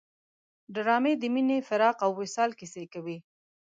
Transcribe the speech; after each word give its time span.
ډرامه 0.73 1.11
د 1.17 1.23
مینې، 1.33 1.57
فراق 1.67 1.97
او 2.05 2.11
وصال 2.21 2.51
کیسې 2.59 2.83
کوي 2.93 3.17